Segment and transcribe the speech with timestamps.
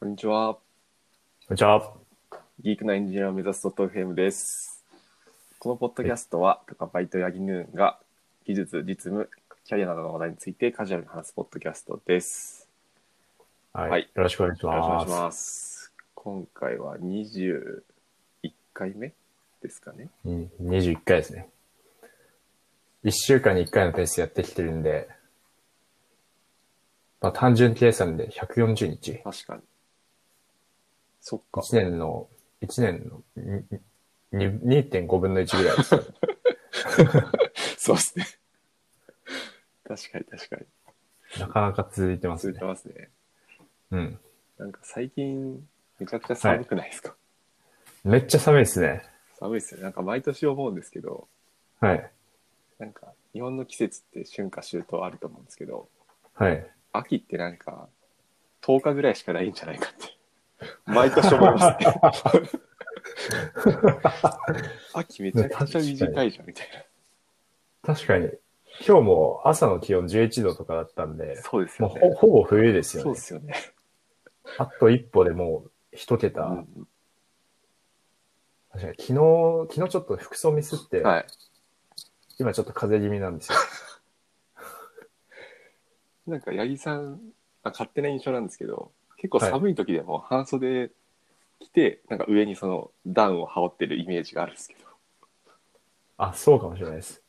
[0.00, 0.54] こんにちは。
[0.54, 0.60] こ
[1.50, 1.92] んにちは。
[2.60, 4.84] ギークなエンジニアを目指す .fm です。
[5.58, 7.98] このポッドキャストは、とかバイトヤギヌーンが
[8.46, 9.28] 技術、実務、
[9.64, 12.68] キャリアなどの話題についてカジュアルに話すポッドキャストです。
[13.72, 13.90] はい。
[13.90, 15.20] はいよろしくお願いしよろしくお願いします。
[15.20, 15.92] ます。
[16.14, 17.82] 今回は21
[18.72, 19.12] 回目
[19.60, 20.10] ですかね。
[20.24, 21.48] うん21回ですね。
[23.02, 25.08] 1週間に1回のペースでやってきてるんで、
[27.20, 29.20] まあ単純計算で140日。
[29.24, 29.62] 確かに。
[31.30, 31.60] そっか。
[31.60, 32.26] 1年の、
[32.62, 33.22] 1年の
[34.32, 36.06] にに2.5分の1ぐらいですよね。
[37.76, 38.26] そうですね。
[39.84, 40.66] 確かに確かに。
[41.38, 42.66] なかなか続いてます続いてね。
[42.66, 43.10] ますね。
[43.90, 44.20] うん。
[44.56, 45.68] なんか最近、
[45.98, 47.14] めちゃくちゃ寒くないですか、
[48.04, 49.02] めっちゃ寒いですね。
[49.38, 49.84] 寒いですよね。
[49.84, 51.28] なんか毎年思うんですけど、
[51.80, 52.10] はい。
[52.78, 55.90] なんか日本の季節って春夏秋冬あると思うんですけど、
[56.32, 56.66] はい。
[56.94, 57.90] 秋ってなんか
[58.62, 60.17] 10日ぐらいしかないんじゃないかって
[60.86, 61.94] 毎年思いますね。
[64.94, 66.66] 秋めちゃくちゃ短いじゃんみたい
[67.82, 68.30] 確かに、
[68.86, 72.00] 今日も朝の気温11度とかだったんでな。、そうですもよね。
[72.08, 73.20] うほほぼ冬ですよねそうで。
[73.20, 73.54] すよね。
[74.58, 76.42] あと一歩でもう一桁。
[76.42, 76.88] うん
[78.70, 81.26] 確かに昨日、昨日ちょっと服装ミスって、はい。
[82.38, 83.58] 今ちょっと風邪気味なんですよ。
[86.28, 90.90] なんか八木さんあ勝手な印象なんですけど結構寒い時でも半袖
[91.60, 94.80] 着て、なんか上にそのダウンを羽織ってるイメージがあるんですけど
[96.16, 97.22] あ、そうかもしれないです。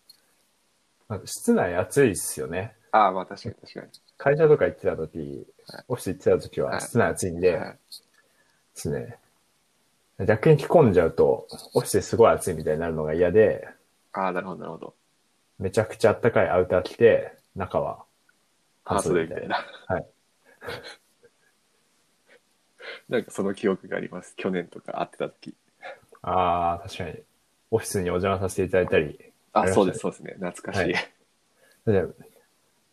[1.07, 2.75] なんか室内暑いっすよね。
[2.91, 3.87] ああまあ確かに確かに。
[4.17, 7.77] 会社とか行ってた時、はいオフィス行ってた時は室内暑いんで、はいで
[8.73, 9.17] すね。
[10.25, 13.67] 逆に着込んじゃうと、オフィスですごい暑いみたいになるのが嫌で、
[14.11, 14.93] ああなるほどなるほど。
[15.59, 18.03] めちゃくちゃ暖かいアウター着て、中は
[18.83, 19.65] 半袖みたいな。
[19.87, 20.05] はい。
[23.09, 24.35] なんかその記憶があります。
[24.37, 25.55] 去年とか会ってた時。
[26.21, 27.15] ああ、確かに。
[27.71, 29.19] オフィスにお邪魔させていただいたり。
[29.53, 30.35] ああ、ねそうです、そうですね。
[30.39, 30.79] 懐かしい。
[30.93, 31.11] はい
[31.85, 32.03] で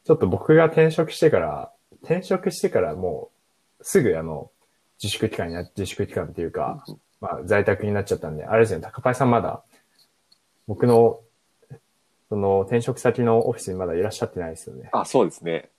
[0.04, 1.72] ちょっと僕が転職してから、
[2.04, 3.30] 転職してからも
[3.80, 4.50] う、すぐあの、
[5.02, 9.64] 自粛期間にな、自粛期間っていうか、うんまあ在宅になっちゃったんで、あれですね、高パイさんまだ、
[10.68, 11.20] 僕の、
[12.28, 14.90] その転職先のオフィスにまだいらっしゃってないですよね。
[14.92, 15.70] あ、そうですね。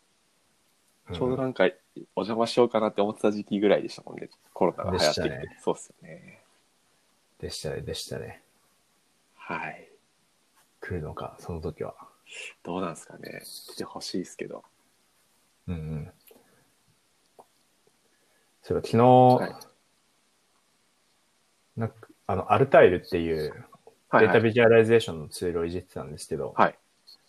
[1.10, 1.70] うんちょうどなんか、
[2.16, 4.30] お邪魔しようかなって思ってた時期ぐらいでしたもんね。
[4.54, 5.30] コロナが流行ってきて。
[5.30, 6.42] ねそうっすよね。
[7.40, 8.44] でしたね、でしたね。
[9.36, 9.90] はい。
[10.82, 11.96] 来るのか、その時は。
[12.64, 13.42] どうなんですかね。
[13.74, 14.64] 来てほしいですけど。
[15.68, 16.12] うんうん。
[18.64, 19.68] そういえば昨日、はい
[21.78, 23.52] なんか、あの、アルタイルっていう
[24.10, 24.34] はい、はい。
[24.34, 26.76] data visualization のツールをいじってたんですけど、はい。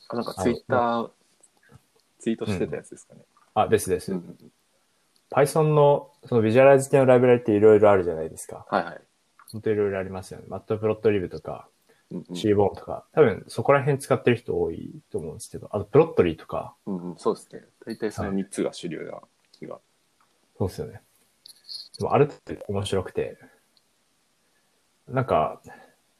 [0.08, 1.10] あなんかツイッター、
[2.18, 3.20] ツイートしてたやつですかね。
[3.54, 4.12] あ、ですです。
[4.12, 4.52] うんうんうん
[5.30, 8.66] Python のその visualize 系のライブラリっていろいろあるじゃないですか。
[8.68, 9.00] はいはい。
[9.52, 10.46] 本当いろいろありますよね。
[10.48, 11.68] Matplotlib とか、
[12.34, 17.62] シーボーンとか、多分そこら辺使ってる人多いと思うんですけど、あとプロットリーとか、うんうん、そうですね。
[17.86, 19.20] 大体その3つが主流な
[19.52, 19.78] 気が。
[20.58, 21.02] そうですよね。
[21.98, 23.38] でもあれって面白くて、
[25.08, 25.60] なんか、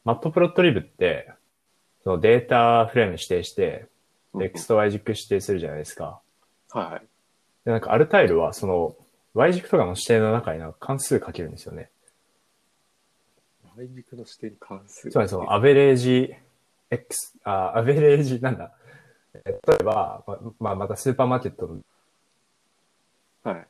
[0.03, 1.31] マットプロットリブって、
[2.03, 3.87] そのデータフレーム指定して、
[4.39, 6.21] X と Y 軸指定するじゃないですか。
[6.71, 7.01] はいはい。
[7.69, 8.95] で、なんかアルタイルはその
[9.35, 11.91] Y 軸とかの指定の中になんか関数書けるんですよね。
[13.77, 15.11] Y 軸の視点に関する。
[15.11, 16.33] つまりそのアベレージ
[16.89, 18.71] X、あ、アベレージなんだ。
[19.45, 21.79] え例えば、ままあ、またスーパーマーケットの
[23.43, 23.67] はい。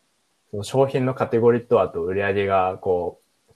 [0.51, 3.53] その商品のカテゴリーとあと売り上げがこう、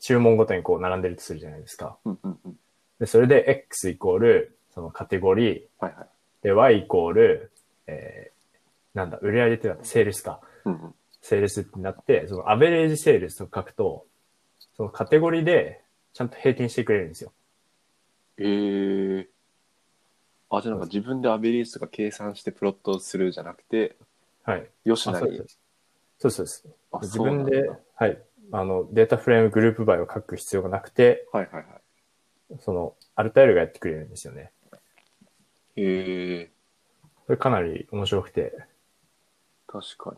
[0.00, 1.96] 注文ごとにこう並んでるとするじゃないですか。
[2.04, 2.58] うんうんうん。
[2.98, 6.06] で、それで X イコール、そのカテゴリー、はいはい。
[6.42, 7.52] で、Y イコール、
[7.86, 8.33] えー、
[8.94, 10.40] なんだ、売り上げってなんだ、セールスか。
[10.64, 10.94] うんうん。
[11.20, 14.06] セールスってなって、その average sales と書くと、
[14.76, 15.82] そのカテゴリーで
[16.12, 17.32] ちゃんと平均してくれるんですよ。
[18.38, 19.26] えー。
[20.50, 23.96] あ、じゃあなんか自分でアベレージとか計算してプロットするじゃなくて、
[24.44, 24.68] はい。
[24.84, 25.44] よしなりあ
[26.18, 26.30] そう。
[26.30, 26.68] そうです
[27.02, 28.18] 自分で、はい。
[28.52, 31.64] あの、 DataFrame groupby を書く必要がなくて、はいはいはい。
[32.60, 34.52] その、アルタイルがやってくれるんですよね。
[35.76, 36.54] えー。
[37.26, 38.52] これかなり面白くて。
[39.80, 40.16] 確かに。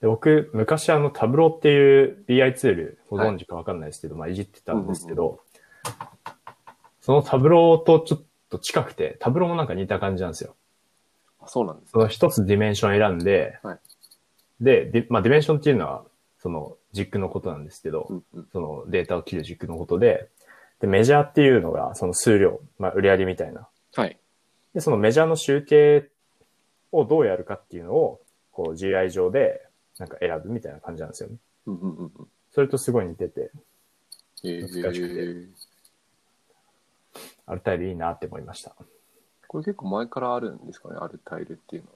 [0.00, 5.40] で僕、昔あの、 Tableau っていう BI ツール、ご存知かわかんないですけど、まあ、いじってたんですけど、
[7.00, 10.56] その Tableau とちょっと近くて、 Tableau もなんか似た感じなんですよ。
[11.40, 13.78] あ、そうなんですその一つ dimension 選んで、はい
[14.60, 16.04] で、ディまあ、 dimension っていうのは、
[16.38, 18.46] その軸のことなんですけど、うんうん。
[18.52, 20.28] そのデータを切る軸のことで、
[20.80, 23.68] で、 measure っていうのがその数量、まあ、売り上げみたいな。
[23.94, 24.18] はい。
[24.74, 26.08] で、そのメジャーの集計
[26.92, 28.20] をどうやるかっていうのを、
[28.60, 29.62] こう GI 上で
[29.98, 31.36] なんか選ぶみたいな感じなんですよね。
[31.66, 32.28] うんうんうんうん。
[32.52, 33.50] それとすごい似てて、
[34.44, 35.46] え難しくてー、
[37.46, 38.74] アルタイルいいなって思いました。
[39.48, 41.94] これ結構前からあるんですかね、あるタイルっていうのは。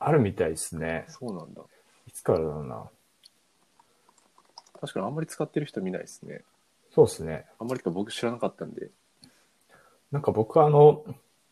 [0.00, 1.06] あるみたいですね。
[1.08, 1.62] そうなんだ。
[2.06, 2.90] いつからだろうな。
[4.80, 6.42] 確かにあんまり使ってる人見ないですね。
[6.94, 7.46] そうですね。
[7.58, 8.90] あんまりか僕知らなかったんで。
[10.10, 11.04] なんか僕はあの、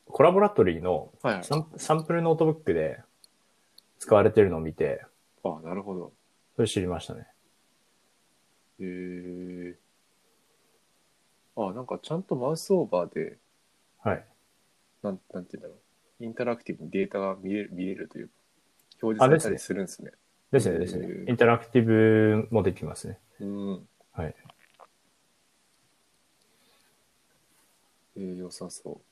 [0.06, 1.44] コラボラトリーのはいはい。
[1.44, 3.00] サンサンプルノートブックで
[4.00, 5.04] 使われてるのを見て、
[5.44, 6.12] あ、なるほど。
[6.56, 7.26] それ知りましたね。
[8.80, 9.78] へえ。
[11.54, 13.36] あ、なんかちゃんとマウスオーバーで、
[14.02, 14.26] はい。
[15.02, 15.74] なんなんて言うんだろ
[16.18, 16.24] う。
[16.24, 18.34] インタラクティブにデータが見れる見れるというか、
[19.02, 20.12] 表示されたりするんですね。
[20.50, 21.06] ですね、ですね。
[21.28, 23.18] インタラクティブもできますね。
[23.40, 23.88] うん。
[24.12, 24.34] はい。
[28.16, 29.02] えー、良さそ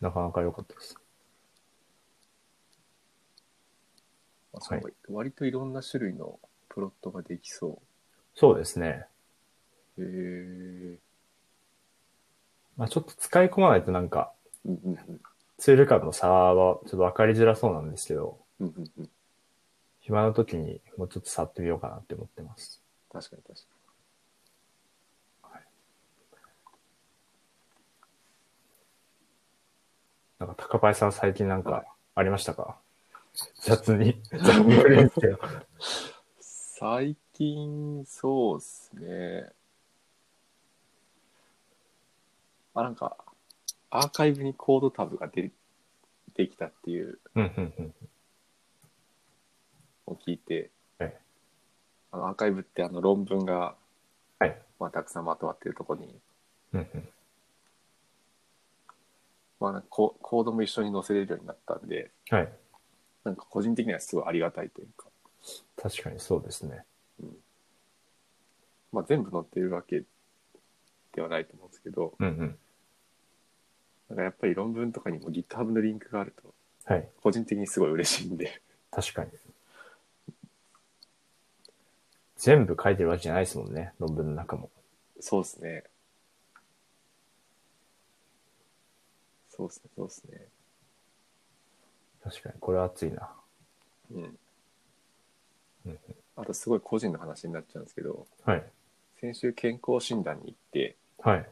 [0.00, 0.04] う。
[0.04, 0.96] なかなか良かったです。
[4.54, 7.80] あそうはい割といろんな種類のプロットができそ
[8.34, 9.06] そうですね。
[9.96, 10.02] う。
[10.02, 10.98] へえ。
[12.76, 14.32] まあちょっと使い込まないとなんか、
[14.64, 15.20] うんうんうん。
[15.58, 19.10] ツール間の差はちょっと分かりづらそうなんですけど、うんうんうん。
[20.00, 22.80] 暇な時にもうちょっと触ってみようかなって思ってます。
[23.12, 23.78] 確かに確か
[30.38, 31.84] なんか高林さん最近なんはいか
[32.14, 32.78] ありましたか？
[33.60, 35.32] 雑に、ですけど。
[35.34, 35.38] に。
[36.40, 39.52] 最近、そうっすね。
[42.74, 43.16] あ、なんか、
[43.90, 45.50] アーカイブにコードタブがで
[46.34, 47.94] できたっていううん、うん、うん。
[50.06, 51.14] のを聞いて、はい
[52.10, 53.74] あのアーカイブってあの論文が、
[54.38, 54.56] はい。
[54.80, 56.14] まあ、たくさんまとまってるところに、
[56.72, 57.08] うん、うん。
[59.60, 62.48] まあ、なんかココードも一緒に載せれるようになったんで、はい。
[63.28, 65.06] なんか個人的にはすごいありがたいというか、
[65.76, 66.84] 確かにそうですね。
[68.90, 70.02] まあ、全部載ってるわけ
[71.12, 72.58] ではないと思うんですけど、うん、うん。
[74.08, 76.54] なんかやっぱり論文とかにも GitHub のリンクがあると、
[76.86, 77.06] はい。
[77.22, 79.30] 個人的にすごい嬉しいんで、確かに。
[82.38, 84.70] 全部書いてるわけじゃないですもんね、論文の中も。
[85.20, 85.84] そうですね。
[89.50, 90.46] そうですね、そうですね。
[92.28, 93.30] 確かに、これは熱いな。
[94.12, 94.38] うん
[95.86, 95.98] うん。
[96.36, 98.64] あとすごい個人の話になっちゃうんですけど、はい。
[99.20, 101.48] 先週健康診断に行って、はい。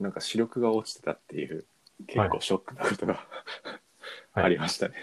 [0.00, 1.64] なんか視力が落ちてたっていう、
[2.06, 3.24] 結構ショックなことが、はい
[4.34, 4.94] ありましたね。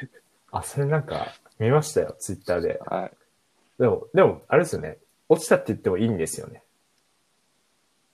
[0.52, 1.28] あ、それなんか、
[1.60, 2.80] 見ましたよ、ツイッターで。
[2.86, 3.12] はい。
[3.78, 4.98] でも、でも、あれですよね。
[5.28, 6.64] 落ちたって言ってもいいんですよね。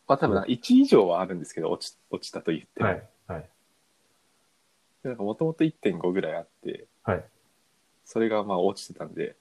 [0.08, 2.90] まあ多分な1以上はあるんですけど、落ち落ちたと言っても。
[2.90, 3.04] はい。
[3.28, 3.50] はい。
[5.04, 7.24] でなんかもともと1.5ぐらいあって、はい。
[8.06, 9.36] それがまあ落ちてたんで、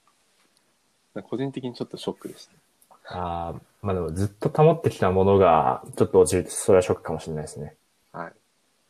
[1.13, 2.59] なんか個人的にちょっとショックでしたね。
[3.07, 7.75] ああ、まあでもずっと保ってきたものが、ちょっと落ちると、それはショックかもしれないですね。
[8.11, 8.33] はい。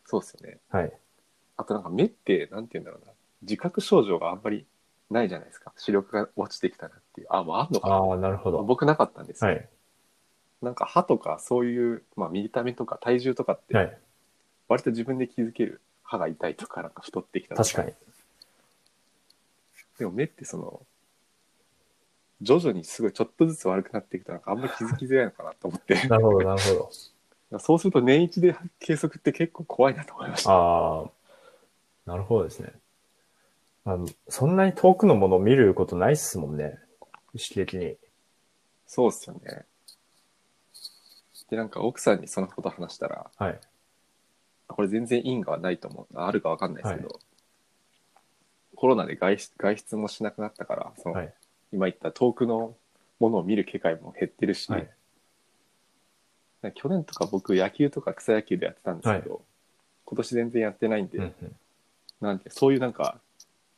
[0.04, 0.58] そうですよね。
[0.70, 0.92] はい。
[1.56, 3.12] あとなんか目って、なんて言うんだろうな。
[3.42, 4.66] 自覚症状があんまり
[5.10, 5.72] ないじゃないですか。
[5.76, 7.26] 視力が落ちてきたなっていう。
[7.30, 7.96] あ、もうあんのかな。
[7.96, 8.62] ああ、なるほど。
[8.62, 9.50] 僕なかったんですよ。
[9.50, 9.68] はい。
[10.62, 13.98] なんか歯とかそういう、まあ見た目とか体重とかって、はい。
[14.68, 15.80] 割と自分で気づける
[16.12, 17.92] 歯が痛いとか、なんか太ってきたと確かに。
[19.98, 20.82] でも目ってその、
[22.42, 25.94] 徐々にすごいちょっとずつ悪くなっていくと、なんかあんまり気づきづらいのかなと思って。
[26.08, 26.90] なるほど、なるほ
[27.50, 27.58] ど。
[27.60, 30.50] そうすると年一で計測って結構怖いなと思いました。
[30.50, 31.10] ああ、
[32.06, 32.72] なるほどですね。
[33.84, 33.98] まあ、
[34.28, 36.78] そんなに遠くのものを見ることないっすもんね。
[37.34, 37.96] 意識的に。
[38.86, 39.64] そうっすよね。
[41.50, 43.60] で、なんか奥さんにそのこと話したら、はい。
[44.72, 46.18] これ全然因果はないと思う。
[46.18, 47.20] あるかわかんないですけど、
[48.74, 51.34] コロナで外出外出もしなくなったから、その、はい。
[51.72, 52.74] 今言った遠くの
[53.18, 54.88] ものを見る機会も減ってるし、はい。
[56.74, 59.42] 去年とか僕野球とか草野球でやってたんですけど、
[60.04, 61.56] 今年全然やってないんで、うんうん
[62.20, 63.16] なんてそういうなんか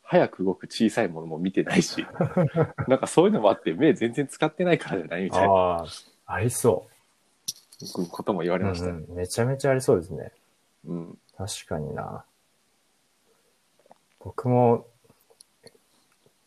[0.02, 2.06] 早く動く小さいものも見てないし
[2.86, 5.86] なんかそういうのもあって目全然使ってないからじゃないみたいなああ、
[6.26, 6.86] ありそ
[8.10, 8.92] ことも言わう、れましたね。
[8.92, 9.16] うんうん。
[9.16, 10.32] めちゃめちゃありそうですね。
[10.86, 12.24] うん確かにな。
[14.20, 14.86] 僕も、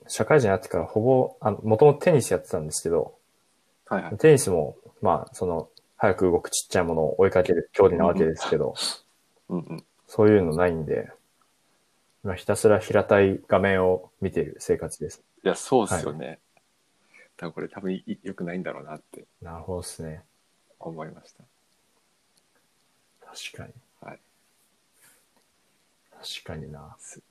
[0.08, 3.16] 社会人になってからほぼ、あの、もともとテニスやってたんですけど、
[3.88, 4.18] はいはい。
[4.18, 8.76] テニスも、まあ、その、早く動くちっちゃいものを追いかける競技なわけですけど、
[9.50, 9.84] うんうん。
[10.08, 11.12] そういうのないんで、
[12.24, 15.22] まあ、ひたすら平たい画面を見ている生活です。
[15.44, 16.40] いや、そうですよね。
[17.36, 20.24] 多分これ多分い良くないんだろうなってなるほどですね。
[20.80, 21.44] 思いました。
[23.28, 23.74] 確かに。
[26.18, 26.28] はい。
[26.28, 26.96] 確かにな。
[27.00, 27.22] す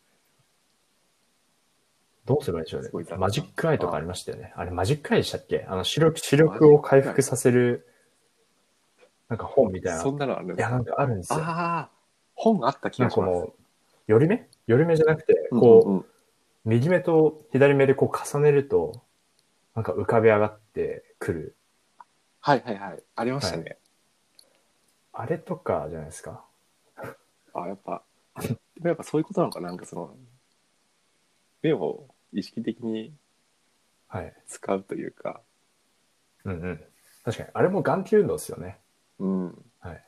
[2.25, 3.13] どうすればいいんでしょうねすごい雑。
[3.13, 4.53] なマジックアイとかありましたよね。
[4.57, 5.65] あれマジックアイでしたっけ？
[5.69, 7.87] あの、視力、視力を回復させる、
[9.29, 10.01] なんか本みたいな。
[10.01, 11.39] そんなのあるんいや、なんかあるんですよ。
[11.41, 11.91] ああ、
[12.35, 13.31] 本あった気がします。
[13.31, 13.55] なんかこの、
[14.07, 14.49] 寄り目？
[14.67, 16.07] 寄り目じゃなくて、うんこう、うんうん
[16.69, 19.01] 右目と左目でこう重ねると、
[19.77, 21.55] なんか浮かび上がってくる。
[22.41, 23.03] はいはいはい。
[23.15, 23.79] ありましたね。
[25.13, 26.45] あれとかじゃないですか？
[27.55, 28.03] あ、やっぱ、
[28.89, 29.69] やっぱそういうことなのかな？
[29.69, 30.17] なんかその、
[31.63, 33.13] 目を意識的に
[34.09, 34.35] はい。
[34.47, 35.41] 使うというか、
[36.45, 36.85] うんうん。
[37.25, 37.51] 確かに。
[37.55, 38.79] あれも眼球運動ですよね。
[39.19, 39.65] うん。
[39.81, 40.05] はい。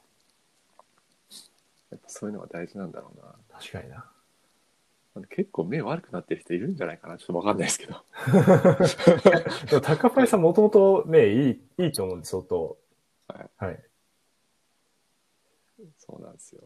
[1.91, 3.35] やっぱそういうのが大事なんだろうな。
[3.59, 4.05] 確かにな。
[5.31, 7.19] 結構目悪くなってる人いるんじゃないかな？
[7.19, 8.05] ちょっとわかんないですけど。
[9.69, 12.79] でも高パイさんもともと目いい、いいと思うんで、相当。
[13.27, 13.51] はい。
[13.57, 13.85] はい。
[15.99, 16.63] そうなんですよ。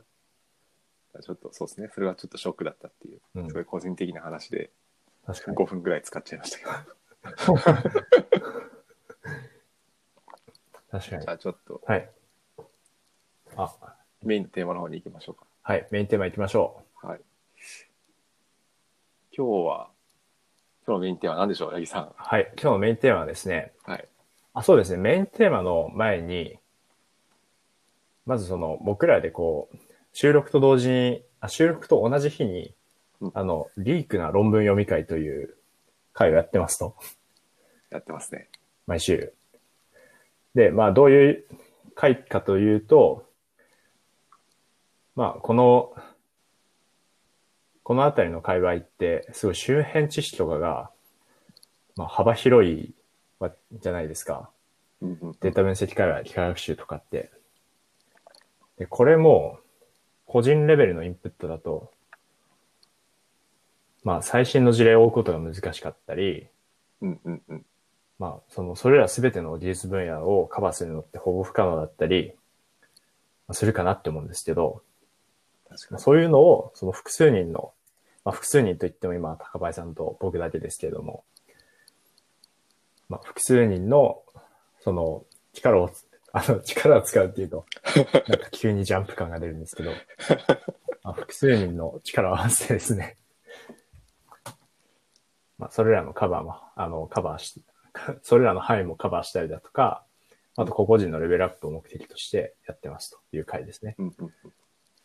[1.20, 1.90] ちょっとそうですね。
[1.94, 4.70] それはちょっとショックだったっていう、うんすごい個人的な話で
[5.26, 5.56] 確かに。
[5.56, 6.70] 5分ぐらい使っちゃいましたけど。
[10.90, 11.28] 確かにじ。
[11.28, 12.10] ゃあちょっとはい。
[13.56, 13.74] あ、
[14.22, 15.44] メインのテーマの方に行きましょうか。
[15.62, 15.86] はい。
[15.90, 17.20] メインテーマ行きましょはい。
[19.36, 19.88] 今日は、
[20.86, 22.04] 今日のメインテーマは何でしょう、八木さん？
[22.04, 22.12] う。。
[22.16, 22.50] はい。
[22.54, 24.08] 今日のメインテーマはですね、はい。
[24.54, 24.98] あ、そうですね。
[24.98, 26.58] メインテーマの前に、
[28.26, 29.76] まずその、僕らでこう、
[30.12, 32.74] 収録と同時に、あ収録と同じ日に
[33.22, 35.54] うん、あの、リークな論文読み会という
[36.12, 36.96] 会をやってますと。
[37.90, 38.48] やってますね。
[38.86, 39.32] 毎週。
[40.56, 41.44] で、まあ、どういう
[41.94, 43.24] 会かというと、
[45.14, 45.94] まあ、この、
[47.84, 50.90] このあたりの界隈って、すごい周辺知識とかが、
[51.96, 52.92] まあ、幅広い
[53.38, 54.50] わじゃないですか。
[55.00, 55.32] うんうん。
[55.40, 57.30] データ分析から機械学習とかって。
[58.78, 59.60] で、これも、
[60.26, 61.90] 個人レベルのインプットだと、
[64.04, 66.48] まあ、最新の事例を追うことが難しかったり、
[67.00, 67.66] うんうんうん。
[68.18, 72.34] まあ、その、それらすべての技術分野をカバーするのってほぼ不可能だったり、
[73.48, 74.82] まあするかなって思うんですけど、
[75.68, 75.92] 確かに。
[75.92, 77.72] まあそういうのを、その複数人の、
[78.24, 81.24] まあ、複数人といっても今、高林さんと僕だけですけれども、
[83.08, 84.22] まあ、複数人の、
[84.80, 85.90] その、力を、
[86.32, 87.66] あの、力を使うっていうと、
[88.28, 89.92] なんか急にジャンプ感が出るんですけど、
[91.04, 93.18] まあ、複数人の力を合わせてですね、
[95.58, 97.62] まあ、それらのカバーも、あの、カバーし、
[98.22, 100.04] それらの範囲もカバーしたりだとか、
[100.56, 103.96] あと個々人のレベルアップを目的としてやってますという回ですね。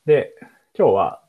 [0.06, 0.34] で、
[0.78, 1.24] 今日は、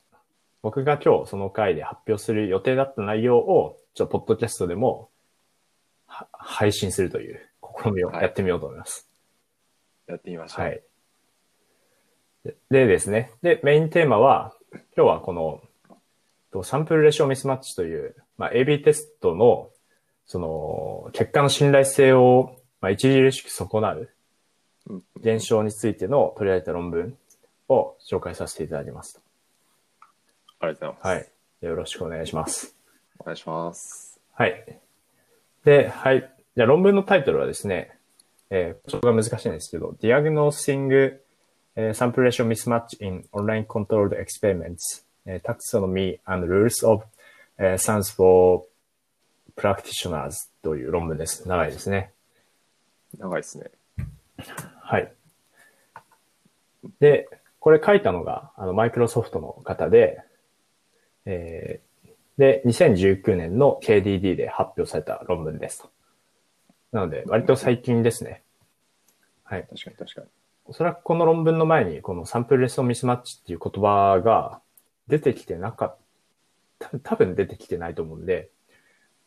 [0.63, 5.11] 僕が今日その回で発表する予定だった内容を、ちょっとポッドキャストでも、
[6.07, 7.41] は配信するという
[7.83, 9.08] 試みをやってみようと思います。
[10.09, 10.65] やってみましょう。
[10.65, 10.83] はい。
[12.45, 13.33] ででですね。
[13.43, 14.55] で、メインテーマは、
[14.97, 15.61] 今日はこの、
[16.51, 19.71] とサンプルレシオミスマッチという、まあ、AB テストの、
[20.27, 24.09] その、結果の信頼性を、まあ、著しく損なう
[25.17, 27.17] 現象についての取り上げた論文
[27.69, 29.21] を紹介させていただきます。
[30.61, 31.25] ありがとうございます。
[31.25, 31.29] は
[31.63, 31.67] い。
[31.69, 32.75] よろしくお願いします。
[33.19, 34.21] お願いします。
[34.33, 34.81] はい。
[35.65, 36.33] で、はい。
[36.57, 37.98] じゃあ論文のタイトルはですね、
[38.51, 41.19] えー、ちょっと難しいんですけど、Diagnosing、
[41.77, 47.05] えー Sample Ratio Mismatch in Online Controlled Experiments、えー Taxonomy and Rules of、
[47.59, 48.65] えー Science for
[49.57, 51.49] Practitioners という論文です。
[51.49, 52.13] 長いですね。
[53.19, 53.71] 長いですね。
[54.81, 55.13] はい。
[57.01, 57.29] で、
[57.61, 60.21] これ書いたのが、あの、マイクロソフトの方で、
[61.27, 61.89] えー
[62.39, 65.91] で、2019年の KDD で発表された論文ですと。
[66.93, 68.43] なので、割と最近ですね。
[69.45, 69.67] はい。
[69.69, 70.27] 確かに確かに。
[70.65, 74.61] おそらくこの論文の前に、このサンプルレスオミスマッチっていう言葉が
[75.07, 75.99] 出てきてなかっ
[76.79, 78.51] た、多分出てきてないと思うんで、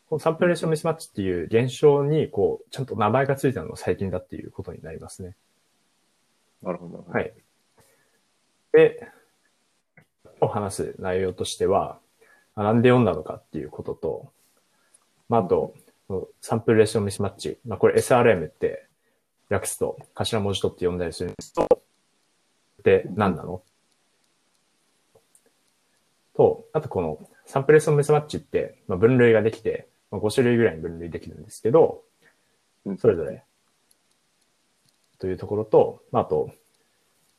[0.08, 5.36] このサンプルレスオミスマッチっていう現象に、こう、ちゃんと名前がついたのが最近だっていうことになりますね。
[6.62, 7.04] なるほど。
[7.10, 7.32] はい。
[8.72, 9.08] で、
[10.40, 11.98] 今日話す内容としては、
[12.54, 14.32] あなんで読んだのかっていうことと、
[15.28, 15.74] まあ、あと、
[16.40, 17.58] サンプルレーションミスマッチ。
[17.66, 18.86] まあ、これ SRM って
[19.48, 21.82] 略すと頭文字取って読んだりするんですけど、
[22.82, 23.62] で、何なの？
[26.34, 32.02] と、あとこのサンプルレーションミスマッチって、まあ、分類ができて、まあ、5種類ぐらいに分類できるんですけど、
[32.84, 33.42] うんそれぞれ、
[35.18, 36.50] というところと、まあ、あと、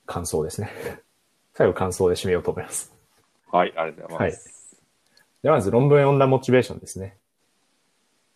[0.06, 0.72] 感想ですね。
[1.54, 2.94] 最後感想で締めようと思います。
[3.52, 4.82] はい、ありがとうございます。
[5.44, 7.18] で、まず論文を読んだモチベーションですね。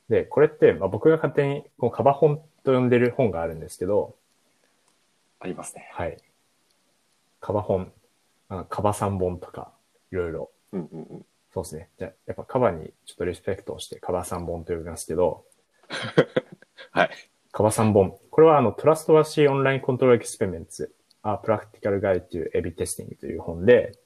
[0.09, 4.15] で、これって、まあ、僕が勝手にこのカバ本と呼んでる本があるんですけど、
[5.39, 5.89] ありますね。
[5.93, 6.17] はい。
[7.39, 7.91] カバ本、
[8.49, 9.71] あのカバ3本とか、
[10.11, 11.25] いろいろ、うんうんうん。
[11.53, 11.89] そうですね。
[11.97, 15.45] じゃあやっぱカバにちょっとリスペクトをして、カバ3本と呼びますけど、
[16.91, 17.09] はい。
[17.51, 18.17] カバ3本。
[18.29, 23.97] これはあの、トラストワシーオンラインコントロールエクスペリメンツ、A Practical Guide to A-B Testing という本で、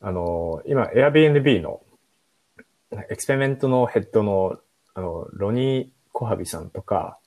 [0.00, 1.82] あの、今、Airbnb の
[3.10, 4.58] エクスペリメントのヘッドの、
[4.94, 7.18] あの、ロニー・コハビさんとか、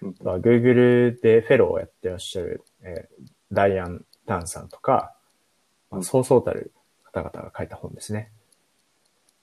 [0.00, 5.14] うんまあ Google でフェローをやってらっしゃる、えーダイアン・タンさんとか、
[5.90, 6.72] まあ、うんそうそうたる
[7.04, 8.32] 方々が書いた本ですね。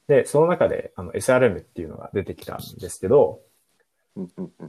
[0.08, 3.40] で、その中で、あの、SRM っていうのが出てきたんですけど。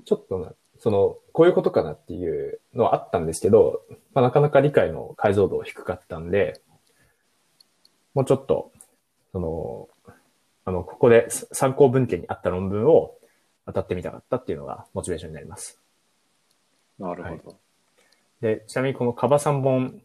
[0.05, 3.83] ちょっとな、その、こういうことかなっていうのはあったんですけど、
[4.15, 6.61] まあ、なかなか理解の解像度低かったんで、
[8.15, 8.71] もうちょっと、
[9.33, 9.89] その、
[10.65, 13.17] あの、ここで参考文献にあった論文を
[13.67, 15.81] 当たってみたかったっていうのがモチベーションになります。
[16.99, 17.57] なるほど。
[18.41, 20.03] で、ちなみにこのカバ3本、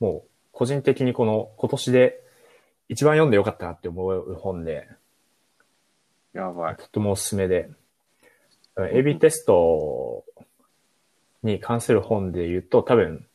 [0.00, 2.24] もう個人的にこの今年で
[2.88, 4.88] 一番読んでよかったなって思う本で、
[6.32, 6.76] やばい。
[6.76, 7.70] とてもおすすめで、
[8.76, 10.24] AB テスト
[11.42, 13.26] に関する本で言うと多分、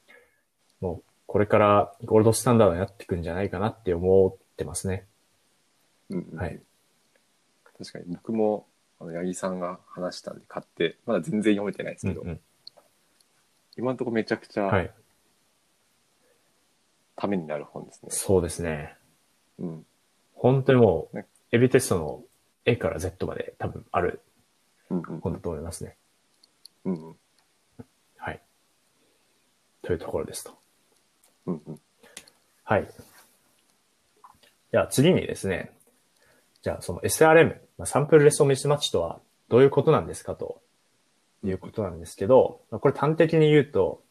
[0.82, 5.06] もうこれからゴールドスタンダードになっていくんじゃないかなって思ってますね。
[6.10, 6.60] うんうんはい。
[7.78, 8.68] 確かに僕も、
[9.00, 12.40] あの、八木さんが話したんで買って、まだ全然読めてないですけど、うんうん。
[13.78, 14.92] 今のところめちゃくちゃはい。
[17.16, 18.10] ためになる本ですね。
[18.12, 18.96] そうですね。
[19.60, 19.86] うん。
[20.34, 22.24] 本当にもうね、AB テストの
[22.66, 24.22] A から Z まで多分ある
[24.90, 25.98] 本だと思いますね。
[26.86, 27.16] うんうん
[28.18, 28.42] はい。
[29.82, 30.58] というところですと。
[31.46, 31.80] うんうん
[32.64, 32.88] はい。
[34.72, 35.72] じゃあ次にですね、
[36.62, 40.62] じゃあその SRM、まあ、サンプルレストミスマッチとはどういうことなんですかと。
[41.44, 44.04] いうことなんですけど、まあ、これ端的に言うと、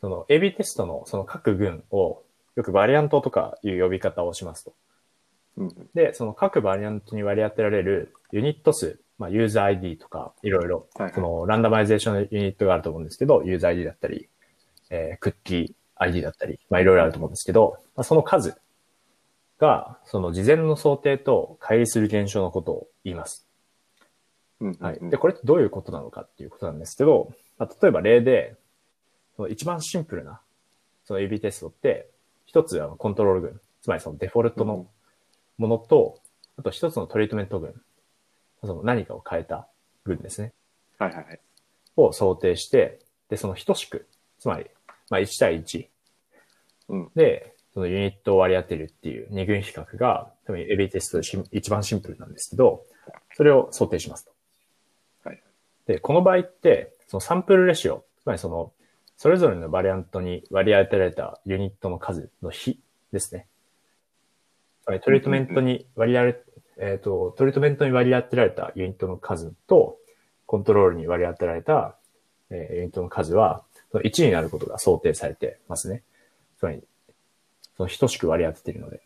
[0.00, 2.22] その AB テストのその各群を
[2.56, 4.74] よく variant とかいう呼び方をしますと。
[5.94, 14.28] で、その各 variant に割り当てられるユニット数、まあ、ユーザー ID とか、いろいろその randomization のユニットがあると思うんですけど、ユーザー ID だったり、
[14.90, 18.56] えークッキー ID だったり、まあ、いろいろあると思うんですけど、まあ、その数
[19.62, 23.46] が、その事前の想定と乖離する現象のことを言います。
[24.60, 24.96] うんうんはい。
[24.96, 28.56] うんで、これってどういうことなのかっていうことなんですけど、まあ、例えば例で、
[29.36, 30.40] その一番シンプルな、
[31.04, 32.08] その AB テストって、
[32.44, 34.88] 一つはコントロール群、つまりそのデフォルトの
[35.58, 36.18] ものと、
[36.58, 37.72] あと一つのトリートメント群、
[38.62, 39.68] その何かを変えた
[40.04, 40.52] 群ですね、
[40.98, 41.40] はいはいはい。
[41.96, 42.98] を想定して、
[43.28, 44.08] で、その等しく、
[44.40, 44.66] つまり、
[45.08, 45.86] まあ1対1
[46.88, 52.84] うんで、そのユニットを割り当てるっていう二群比較が、多分 AB テストでし一番シンプルなんですけど、
[53.34, 54.32] それを想定しますと。
[55.24, 55.42] はい。
[55.86, 58.72] で、この場合って、そのサンプルレシオ、つまりその、
[59.16, 62.80] それぞれのバリアントに割り当てられたユニットの数の比
[63.12, 63.46] ですね。
[64.82, 66.44] つまりトリートメントに割り当て、
[66.78, 69.98] えっ、と、トリートメントに割り当てられたユニットの数と、
[70.46, 71.96] コントロールに割り当てられた、
[72.50, 76.02] えーユニットの数は、その1になることが想定されてますね。
[76.58, 76.82] つまり、
[77.88, 79.02] その等しく割り当てているので。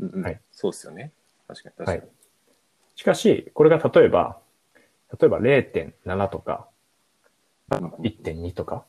[0.00, 1.12] うんうんはいそうですよね。
[1.46, 1.98] 確かに確かに。
[2.00, 2.08] はい。
[2.94, 4.40] しかし、これが例えば、
[5.18, 6.68] 例えば0.7とか、
[7.70, 8.84] うんうん1.2とか、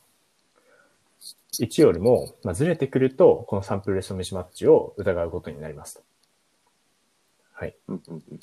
[1.60, 6.02] 1よりも、まあ、ずれてくると、このサンプルレストミスマッチを疑うことになりますと。
[7.52, 7.76] はい。
[7.88, 8.40] うんうんうん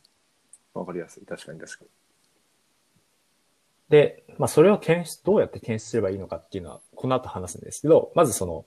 [0.73, 1.25] わかりやすい。
[1.25, 1.89] 確かに確かに。
[3.89, 8.65] で、まあ、それを検出、どうやって検出すればいいのかっていうのは、この後話すんですけど、まずその、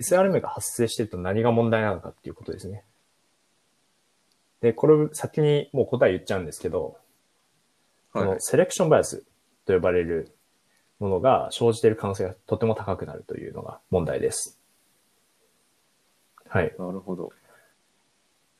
[0.00, 2.84] SRM が発生してると何が問題なのかっていうことですね。
[4.60, 6.96] で、これ先にもう答え言っちゃうんですけど、
[8.12, 9.24] そはいのセレクションバイアス
[9.66, 10.32] と呼ばれる
[10.98, 14.58] ものが生じている可能性がとても高くなるというのが問題です。
[16.48, 16.74] はい。
[16.78, 17.30] なるほど。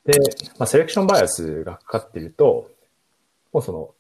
[0.05, 0.19] で、
[0.59, 2.71] まあ、セレクションバイアスがかかっていると、
[3.53, 3.95] もうその、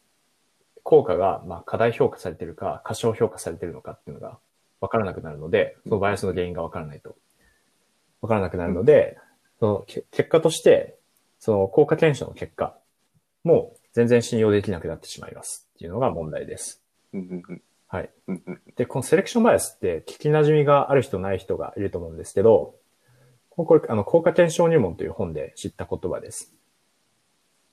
[0.82, 4.38] 効果が、まあ、過大評価されているか、過小評価されているのかっていうのが
[4.80, 7.16] 分からなくなるので、そのバイアスの原因が分からないと。
[8.24, 9.18] 分からなくなるので、
[9.60, 10.96] そのけ結果として、
[11.38, 12.74] その効果検証の結果
[13.44, 16.82] も全然信用できなくなってしまいますっていうのが問題です。
[17.86, 18.10] はい。
[18.76, 22.76] で、このセレクションバイアスって聞き馴染みがある人ない人がいると思うんですけど、
[23.50, 26.54] これ、あの、効果検証入門という本で知った言葉です。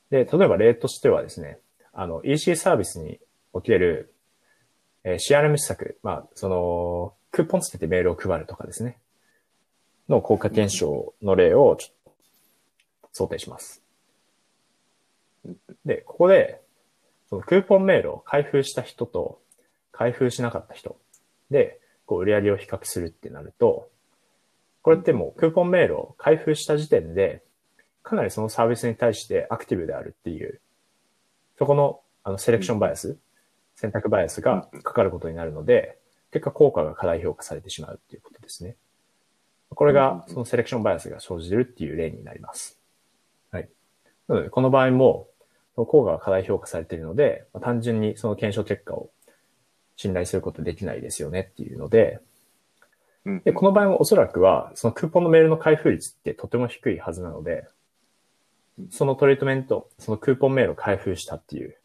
[0.09, 1.59] で、例えば例としてはですね、
[1.93, 3.19] あの、EC サービスに
[3.53, 4.13] おける、
[5.05, 8.97] えー CRM 施策、まあ、その、クーポンつけてメールを配るとかですね、
[10.11, 12.13] の効果検証の例をちょっ
[13.01, 13.81] と想定します。
[15.85, 16.61] で、ここで、
[17.29, 19.41] そのクーポンメールを開封した人と
[19.91, 20.97] 開封しなかった人
[21.49, 23.89] で、こう売り上げを比較するってなると、
[24.81, 27.41] これってもうクーポンメールを開封した時点で、
[28.03, 30.59] かなりそのサービスに対してアクティブであるっていう、
[31.57, 33.17] そこのあのセレクションバイアス、
[33.75, 35.97] 選択バイアスがかかることになるので、
[36.31, 38.75] 結果効果が過大評価されてしまうっていうことですね。
[39.73, 42.79] これがそのセレクションバイアスが生じるっていう例になります。
[43.51, 43.69] はい。
[44.27, 45.27] なので、この場合も、
[45.75, 49.09] 効果が過大評価されているので、まあ単純にその検証結果を
[49.95, 52.19] 信頼することできないですよねっていうので、
[53.25, 57.67] うんで、この場合もおそらくは、そのクーポンのメールの開封率ってとても低いはずなので、
[58.89, 61.75] そのトリートメント、そのクーポンメールを開封したっていう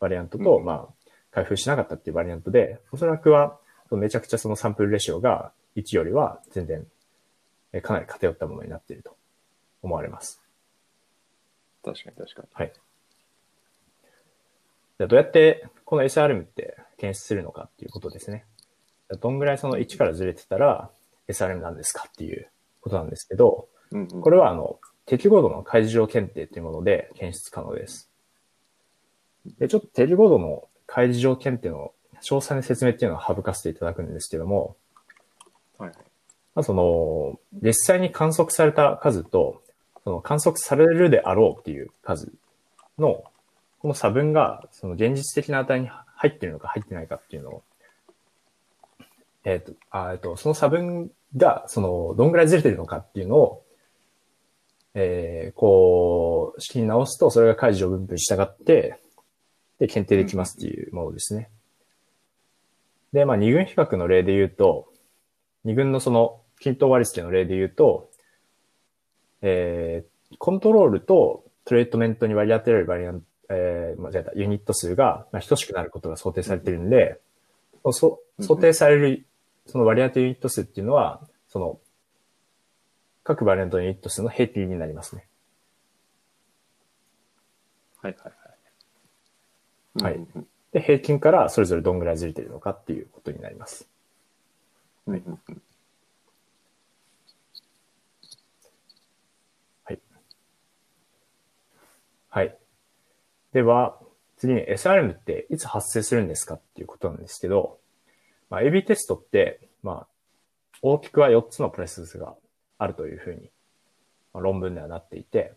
[0.00, 3.58] バリアントと、うんまあ、開封しなかったっていうバリアントで、おそらくは、
[3.92, 6.82] めちゃくちゃそのサンプルレシオが1よりは全然、え
[7.80, 9.16] かなり偏ったものになっていると
[9.82, 10.40] 思われます。
[11.84, 12.48] 確かに確かに。
[12.52, 12.72] はい。
[14.98, 18.44] じゃあどうやってこの SRM って検出するのかっていうことですね。
[19.20, 20.90] どんぐらいその1からずれてたら
[21.28, 22.48] SRM なんですかっていう
[22.80, 28.10] ことなんですけど、うんうんこれはあの、適合度の開示上検定というもので検出可能です。
[29.58, 34.76] で、ちょっと適合度の開示上検定の詳細な説明っていうのは省かせていただくんですけども、
[35.78, 35.98] はいはい。
[36.56, 39.62] まあ、その、実際に観測された数と、
[40.04, 42.32] その観測されるであろうっていう数
[42.98, 43.24] の、
[43.78, 47.62] この差分が、その現実的な値に入ってるのか入ってないかっていうのを、
[49.44, 53.62] えっ、と、あえっ、と、その差分が、その、どんぐらいずれてるのかっていうのを、
[54.94, 58.98] えー、こう、式に直すと、それが開示上分布に従って、
[59.78, 61.50] で、検定できますっていうものですね。
[63.12, 64.88] で、まあ、二群比較の例で言うと、
[65.64, 68.10] 二群のその均等割り付けの例で言うと、
[69.42, 77.20] えー、コントロールとトリートメントに割り当てられるバリアン、えー、間違えた、ユニット数が、まあ、等しくなることが想定されているんで、
[77.90, 79.26] そ想定される、
[79.66, 81.78] その割り当てユニット数っていうのは、その、
[83.24, 85.26] 各バリアントユニット数の平均になりますね。
[88.00, 88.32] はいはい
[90.02, 90.18] ははいい。
[90.18, 93.88] うんで、平均からそれぞれどんぐらいずれてるのかっていうことになります。
[95.06, 95.62] うんうんうん
[102.36, 102.54] はい。
[103.54, 103.98] では、
[104.36, 107.78] 次に SRM っていつ発生するんですかっていうことなんですけど、
[108.50, 110.06] まあ、AB テストって、まあ、
[110.82, 112.34] 大きくは4つのプロセスが
[112.76, 113.50] あるというふうに、
[114.34, 115.54] まあ、論文ではなっていて、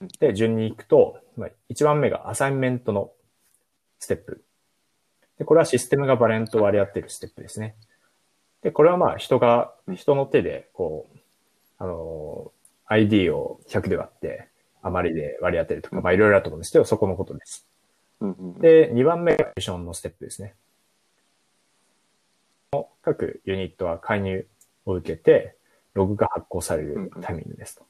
[0.00, 3.10] うんで、順に行くと、まあ、1番目がアサインメントの
[3.98, 4.42] ステップ。
[5.38, 7.76] で、これはシステムがバリアントを割り当てるステップですね。
[8.62, 11.18] で、これはまあ人が、人の手で、こう、
[11.76, 14.50] あのー ID を100で割って、
[14.84, 17.66] 余りで割り当てるとか、まあいろいろあると思うんですけど、そこのことです。
[18.20, 20.54] うんうんうんで、2番目がミッションのステップですね。
[23.02, 24.46] 各ユニットは介入
[24.86, 25.56] を受けて、
[25.94, 27.86] ログが発行されるタイミングですと。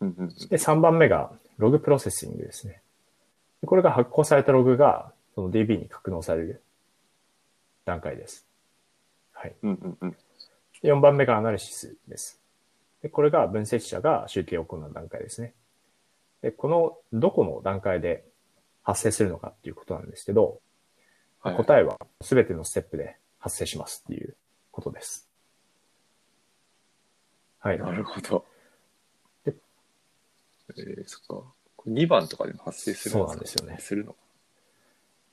[0.00, 2.80] うんうんで、3番目が log processing ですね。
[3.60, 6.62] でこれが発行されたログが、その DB に格納される
[7.84, 8.46] 段階です。
[9.32, 9.54] はい。
[9.62, 10.16] うんうんうん
[10.82, 12.43] で4番目が analysis です。
[13.04, 15.52] で、これが分析者が集計を行う段階ですね。
[16.40, 18.24] で、このどこの段階で
[18.82, 20.60] 発生するのかっていうことなんですけど、
[21.40, 24.34] はい答えは全てのステップで発生しますっていう
[24.70, 25.28] ことです。
[27.58, 27.78] はい。
[27.78, 28.46] なるほど。
[29.44, 29.54] で
[30.70, 31.52] えー、そっか。
[31.76, 33.18] これ2番とかでも発生するんですか？
[33.18, 34.16] そうなんですよねするの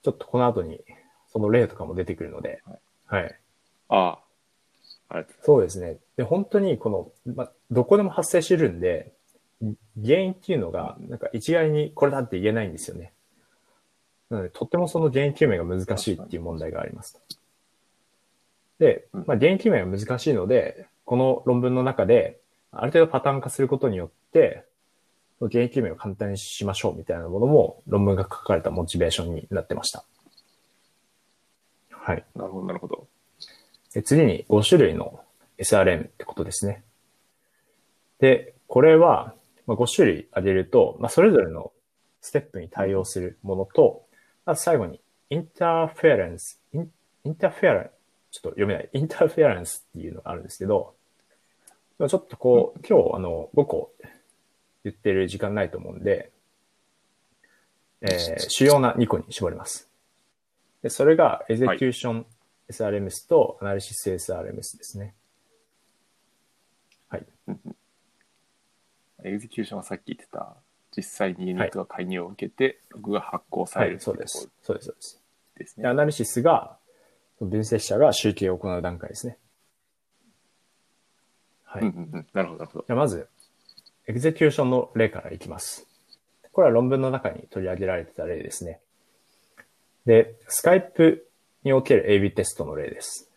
[0.03, 0.81] ちょっとこの後に
[1.31, 2.62] その例とかも出てくるので、
[3.07, 3.39] はい。
[3.88, 4.19] ああ。
[5.41, 5.97] そうですね。
[6.17, 6.89] で、本当にこ
[7.26, 9.12] の、ま、どこでも発生してるんで、
[10.04, 13.13] 原因っていうのが、なんか一概にこれだって言えないんですよね。
[14.30, 17.21] なので、とってもその原因究明が難しいっていう問題があります。
[18.80, 22.39] で、うんまあ、原因究明が難しいので、この論文の中で、
[22.71, 24.65] ある程度パターン化することによって、
[25.39, 30.06] 原因究明を簡単にしましょうみたいなものも論文が書かれたモチベーションになってました。
[31.89, 32.24] はい。
[32.36, 33.08] なるほど、なるほど。
[33.93, 35.21] で次に5種類の
[35.58, 36.84] SRM ってことですね。
[38.19, 39.34] で、これは、
[39.67, 41.71] まあ、5種類挙げると、まあ、それぞれの
[42.21, 44.06] ステップに対応するものと、
[44.45, 47.89] あと最後に、 interference、イン interferen
[48.32, 50.95] ちょっと読めない、 interference っていうのがあるんですけど、
[51.99, 53.91] まあちょっとこう、今日あの、5個
[54.84, 56.32] 言ってる時間ないと思うんで、
[58.01, 59.89] えー主要な2個に絞ります。
[60.82, 65.15] で、それが、 execution SRMs とアナリシス SRMS ですね。
[67.10, 67.25] はい。
[69.23, 70.55] execution はさっき言ってた、
[70.95, 74.49] 実際にユニットが介入を受けて、ログが発行さはい、れるっていそうです。
[74.63, 75.21] そうです、そうです。
[75.55, 75.84] ろですね。
[75.84, 76.77] で、アナリシスが、
[77.39, 79.38] 分析者が集計を行う段階ですね。
[81.63, 81.81] はい。
[81.84, 82.27] うんうんうん。
[82.34, 82.86] なるほど、なるほど。
[82.88, 83.27] じゃあまず、
[84.07, 85.88] エグゼキューションの例からいきます。
[86.51, 88.81] これは論文の中に取り上げられてた例ですね。
[90.05, 91.29] で、スカイプ
[91.63, 93.30] における AB テストの例です。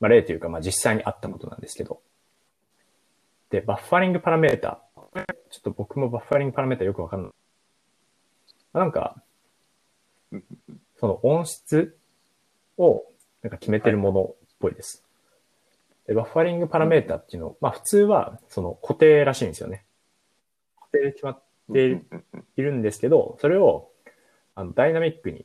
[0.00, 2.00] まあ、例というか、まあ、実際にあったことなんですけど。
[3.50, 4.82] で、バッファリングパラメータ。
[5.50, 7.32] ちょっと僕もバッファリングパラメータよくわかんない。
[8.72, 9.22] なんか、
[10.98, 11.96] その音質
[12.78, 13.04] を
[13.42, 15.04] なんか決めてるものっぽいです。
[16.06, 19.84] で、バッファリングパラメータっていうの、まあ普通はその固定らしいんですよね。
[20.80, 21.42] 固定で決まっ
[21.72, 23.90] ているうんうんいるんですけど、それを
[24.54, 25.44] あのダイナミックに、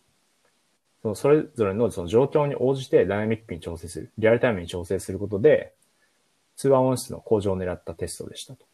[1.01, 5.73] そのそれぞれのその状況に応じてダイナミックに調整する、リアルタイムに調整することで、
[6.55, 8.65] 通話音質の向上を狙ったテストでしたと。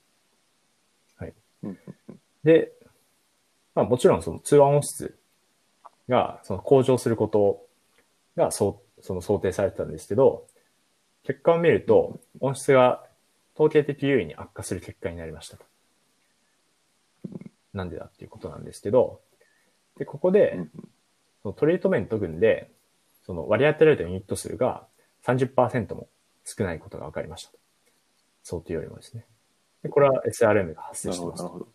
[1.18, 1.34] はい。
[2.44, 2.72] で、
[3.76, 5.18] まあもちろんその通話音質
[6.08, 7.66] がその向上すること
[8.38, 10.48] がそその想定されてたんですけど、
[11.24, 13.04] 結果を見ると音質が
[13.56, 15.66] 統計的優位に悪化する結果になりましたと。
[17.74, 19.20] なんでだっていうことなんですけど、
[19.98, 20.60] で、ここで、
[21.44, 22.72] そのトリートメント群で、
[23.26, 24.88] その割り当てられたユニット数が
[25.26, 26.08] 30%も
[26.46, 27.60] 少ないことが分かりましたと。
[28.44, 29.26] 想定よりもですね。
[29.84, 31.54] で、これは SRM が発生してますなる。
[31.54, 31.68] ほど。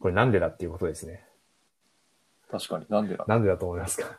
[0.00, 1.24] これなんでだっていうことですね。
[2.50, 4.18] 確かになんでだなんでだと思いますか？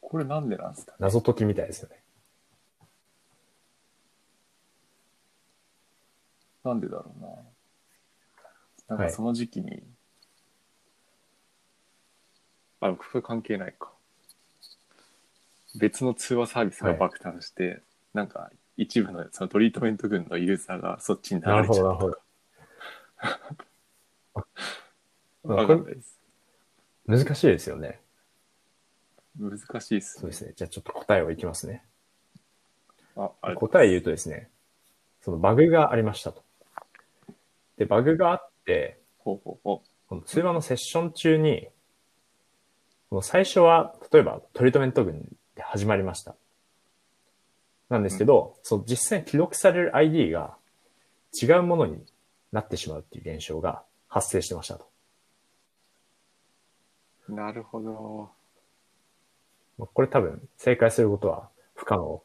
[0.00, 2.02] これなんでなんですか謎解きみたいですよね。
[6.64, 7.28] なんでだろうな。
[8.88, 9.82] なんはいかその時期に、
[12.80, 13.90] あ、これ関係ないか。
[15.78, 17.82] 別の通話サービスが爆誕して、
[18.14, 22.18] なんか一部のそのトリートメント群のユーザーがそっちに流なるほど、れちゃうなるほど。
[25.54, 26.18] わかんないです。
[27.06, 28.00] 難しいですよね。
[29.38, 30.20] 難しいっすね。
[30.20, 30.52] そうですね。
[30.56, 31.84] じゃあちょっと答えをいきますね。
[33.16, 34.50] あ、あれ答え言うとですね、
[35.20, 36.42] そのバグがありましたと。
[37.76, 41.68] で、バグがあって、ほうほうほこの通話のセッション中に、
[43.10, 46.34] この最初は、例えばトリートメント群で始まりました。
[47.88, 50.56] なんですけど、そう実際に記録される ID が
[51.40, 52.04] 違うものに
[52.52, 54.88] なってしまうっていう現象が発生してましたと。
[57.28, 57.32] う。
[57.32, 58.30] なるほど。
[59.78, 62.22] まあこれ多分正解することは不可能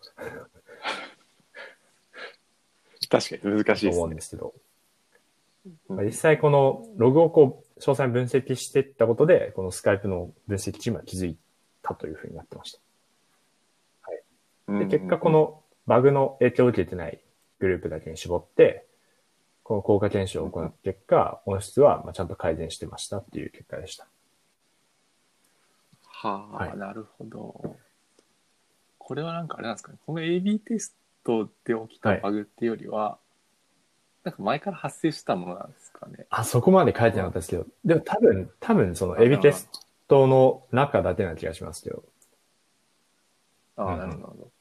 [3.10, 4.16] 確かに難しいと思うんですね。
[4.16, 4.54] ですけど、
[5.90, 11.38] うんまあ実際このログをこう詳細に分析していったことで、このスカイプの分析チームは気づい
[11.82, 12.80] たというふうになってました。
[14.72, 17.20] で、結果こ、のバグの影響を受けてない
[17.60, 18.88] グループだけに絞って、
[19.64, 24.08] この効果検証を行った結果、音質はまあちゃんと改善してましたっていう結果でした。
[26.06, 27.76] はあ、はいなるほど。
[28.98, 29.98] これはなんかあれなんですかね。
[30.06, 33.18] この AB テストで起きたバグっていうよりは、
[34.24, 36.26] なんか前から発生したものなんですかね。
[36.30, 39.70] あ、そこまで書いてなかったですけど、でも多分、多分そのエビテス
[40.08, 42.04] トの中だけな気がしますけど、
[43.76, 44.52] ああ、なるほど。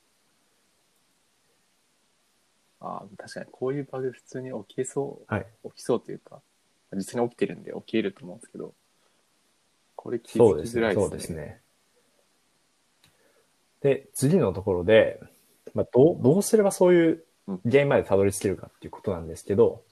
[2.81, 5.47] ああ、確かにこういうバグ普通に起きそう、はい。
[5.65, 6.41] 起きそうというか、
[6.95, 8.75] 実際に起きてるんで起きると思うんですけど、
[9.97, 10.63] これ気づ。
[10.63, 11.03] きづらいですね。
[11.03, 11.61] そうですね。
[13.83, 15.21] で、次のところで、
[15.75, 17.25] まあ、どう、どうすればそういう
[17.69, 19.92] 原因までたどり着けるかっていうことなんですけど、まあ、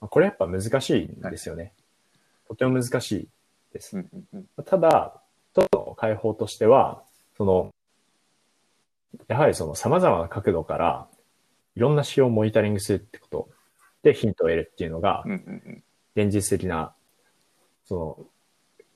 [0.00, 1.72] これやっぱ難しいんですよね。
[2.48, 3.28] とても難しい
[3.72, 3.96] です。
[3.96, 4.64] うんうんうん。
[4.64, 5.20] ただ、
[5.52, 7.02] 一つの解放としては、
[7.36, 7.70] その、
[9.28, 11.06] やはりその様々な角度から、
[11.76, 13.48] いろんな仕様をモニタリングするってこと
[14.02, 15.24] でヒントを得るっていうのが。
[16.16, 16.94] 現実的な、
[17.84, 18.26] その、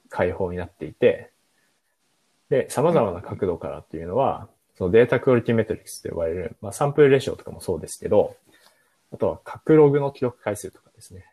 [0.08, 1.30] 解放になっていて、
[2.48, 8.36] で、様々な角度からっていうのは、そのデータクオリティメトリックスと呼ばれる、まあ、サンプルレシオとかもそうですけど、
[9.12, 11.26] あとは、各ログの記録回数とかですね。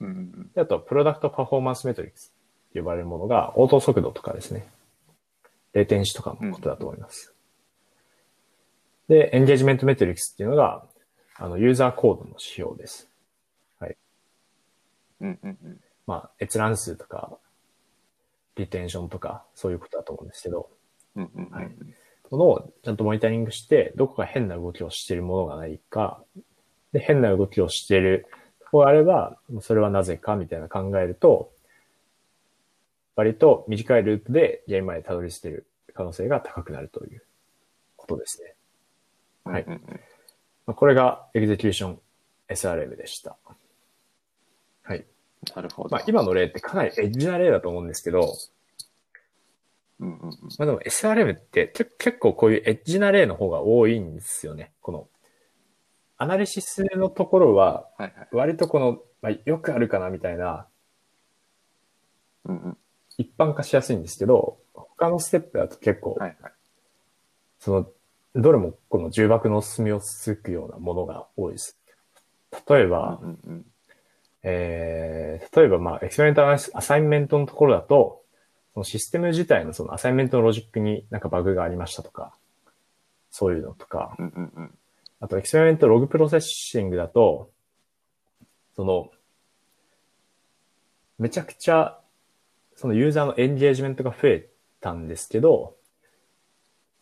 [0.00, 2.32] うんあとは、プロダクトパフォーマンスメトリックス
[2.72, 4.68] と呼ばれるものが、応答速度とかですね。
[5.72, 7.34] レテンシとかのことだと思います。
[9.08, 10.86] で、エンゲージメントメトリックスっていうのが、
[11.36, 13.08] あの、ユーザーコードの指標です。
[15.20, 15.80] うんうんうん。
[16.06, 17.38] まあ、閲覧数とか、
[18.56, 20.70] リテンションとか、そういうことだと思うんですけど、
[21.16, 21.50] うんうんうん。
[21.50, 21.70] はい
[22.30, 26.22] ものをちゃんとモニタリングして、どこか変な動きをしているものがないか、
[26.92, 28.26] で、変な動きをしている
[28.60, 31.52] ところがあれば、それはなぜかみたいな考えると、
[33.16, 37.22] 割と短いループで原因までたどり着ける可能性が高くなるという
[37.96, 38.54] ことですね。
[39.44, 40.00] はいうんうんうん
[40.68, 41.98] まあこれがエグゼキューション
[42.50, 43.36] SRM でした。
[44.82, 45.04] はい。
[45.56, 45.88] なるほど。
[45.88, 48.36] まあ今の例ってかなりエッジな例だと思うんですけど、
[49.98, 50.38] うんうんうん。
[50.58, 54.72] まあでも SRM ってけ結構こういうエッジな例の方が多いんですよね。
[54.82, 55.08] この
[56.18, 58.28] アナリシスのところは、はいはい。
[58.32, 60.66] 割とこの、まあ、よくあるかなみたいな、
[62.44, 62.78] うんうん。
[63.18, 66.52] 一般化しやすいんですけど、他のステップだと結構、はいはい。
[67.60, 67.90] その、
[68.34, 71.78] どれもこの重箱の隅をつくようなものが多いです。
[72.68, 73.66] 例えば、うんうん
[74.42, 78.22] えー、例えばまあ、 experiment assignment のところだと、
[78.74, 82.34] そのシステム自体のその assignment のロジックになんかバグがありましたとか、
[83.30, 84.78] そういうのとか、うんうんうん。
[85.20, 87.50] あと experiment log processing だと、
[88.76, 89.10] その、
[91.18, 91.98] めちゃくちゃ、
[92.76, 94.48] そのユーザーのエンゲージメントが増え
[94.80, 95.76] たんですけど、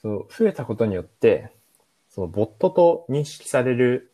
[0.00, 1.52] その増えたことによって、
[2.08, 4.12] そのボットと認識される、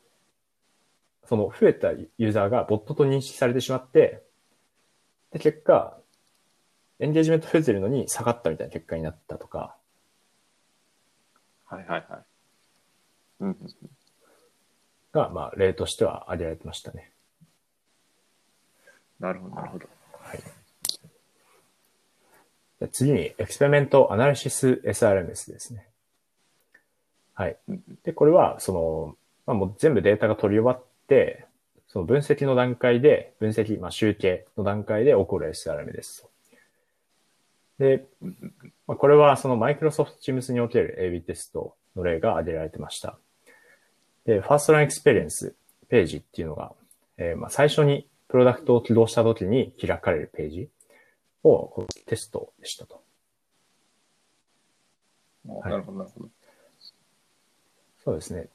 [1.24, 4.24] その増えたユーザーがボットと認識されてしまって、
[5.30, 5.96] で、結果、
[6.98, 9.76] エンゲージメント増えてるのに下がったみたいな結果になったとか、
[11.64, 12.31] はいはいはい。
[13.42, 13.56] うん。
[15.12, 17.10] が、まあ、例としては挙げられてましたね。
[19.18, 19.86] なるほどなるほど。
[20.20, 20.40] はい。
[22.80, 25.86] で次に、 Experiment Analysis SRMS ですね。
[27.34, 27.56] はい。
[28.04, 31.46] で、これは、その、まあ、もう全部データが取り終わって、
[31.88, 36.26] その分析の段階で、分析、まあ、集計の段階で起こる SRM です。
[37.78, 38.06] で、
[38.86, 43.18] まあ、これはその Microsoft Teams における AB テストの例が挙げられてました。
[44.24, 45.54] で、 First Run Experience
[45.88, 46.72] ページっていうのが、
[47.18, 50.68] えーまあ最初にプロダクトを起動した時に開かれるページ
[51.44, 53.02] をこうテストでしたと。
[55.64, 56.30] あなるほどなるほど。
[58.04, 58.48] そうですね。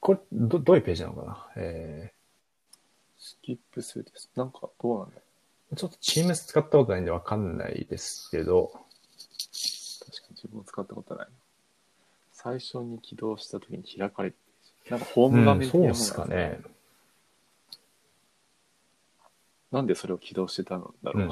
[0.00, 1.46] これ、ど、どういうページなのかな？
[1.56, 2.12] え
[3.18, 4.30] スキップするです。
[4.34, 5.20] なんかどうなんだ
[5.76, 11.32] ちょっと Teams 使ったことないんでわかんないですけど、う確かに自分も使ったことないな。
[12.42, 14.42] 最初に起動した時に開かれてる
[14.90, 16.60] なんかホーム画うん、面的なものそうですかね。
[19.70, 21.22] なんでそれを起動してたんだろう。
[21.24, 21.30] うん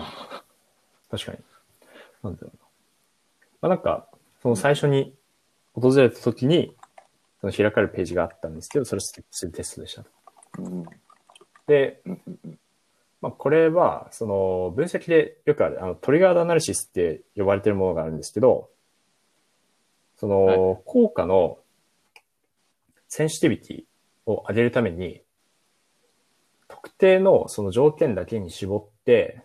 [1.11, 1.39] 確かに。
[2.23, 2.59] なんだろうな。
[3.63, 4.07] まあ、なんか、
[4.41, 5.13] その最初に
[5.75, 6.77] 訪れた時に、
[7.41, 10.11] その開かれるページがあったんですけど、それをスキップするテストでしたと。
[10.59, 10.85] うん
[11.67, 12.59] で、うんうんうん
[13.21, 18.71] まあ、これは、その、分析でよくある、あの、トリガードアナリシスって呼ばれてるものがあるんですけど、
[20.21, 21.61] その、効果の
[23.09, 23.85] センシティビティ
[24.27, 25.23] を上げるために、
[26.69, 29.41] 特定のその条件だけに絞って、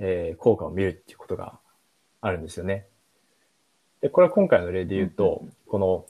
[0.00, 1.60] えー効果を見るっていうことが
[2.20, 2.88] あるんですよね。
[4.00, 6.04] で、これは今回の例で言うと、うんうんこの、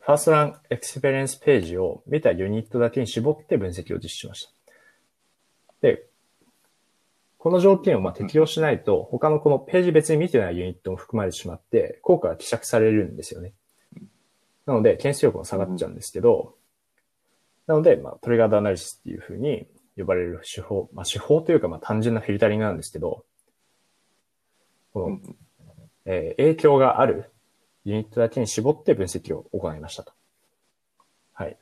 [0.00, 4.52] First Run Experience ページを見たユニットだけに絞って分析を実施しました。
[5.82, 6.06] で、
[7.42, 13.52] この条件をまあ適用しないと、他のこのページ別に見てないユニットも含まれてしまって、効果が希釈されるんですよね。
[14.64, 16.54] なので、検出力も下がっちゃうんですけど、
[17.66, 23.24] なので、まあ、 Triggered Analysis っていうふうに呼ばれる手法、まあ、手法というか、まあ、単純なフィルタリングなんですけど、
[24.94, 25.36] この、うん
[26.04, 27.32] えー影響がある
[27.84, 30.12] ユニットだけに絞って分析を行いましたと。
[31.34, 31.56] はい。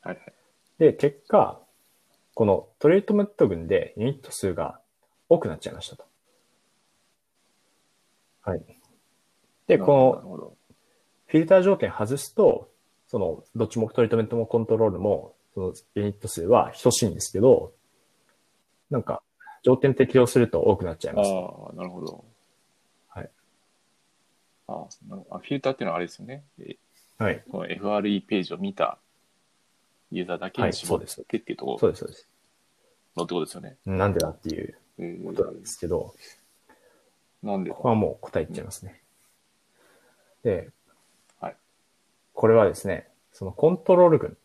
[0.00, 0.32] はいはい。
[0.78, 1.60] で、結果、
[2.32, 4.79] このトリートメント群でユニット数が
[5.30, 6.04] 多くなっちゃいましたと。
[8.42, 8.62] はい。
[9.66, 10.56] で、この。
[11.26, 12.68] フィルター条件外すと、
[13.06, 17.72] その、どっちもトリートメントもコントロールも、そのユニット数は等しいんですけど、
[18.90, 19.22] なんか、
[19.62, 21.30] 条件適用すると多くなっちゃいます。
[21.30, 22.24] ああ、なるほど。
[23.08, 23.30] はい。
[24.66, 24.72] あ
[25.30, 26.44] あフィルターっていうのはあれですよね。
[26.58, 26.76] え
[27.18, 27.44] はい。
[27.48, 28.98] この FRE ページを見た
[30.10, 32.28] ユーザーだけに絞ってっていうところそうです、そうです。
[33.16, 33.76] のってことですよね。
[33.84, 34.80] なんでだっていうえー
[35.24, 36.14] ことなんですけど、
[37.42, 39.00] なんでここはもう答え言っちゃいますね。
[40.42, 40.70] で、
[41.40, 41.56] はい。
[42.34, 44.36] これはですね、そのコントロール群